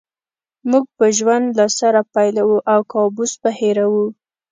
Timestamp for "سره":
1.79-1.99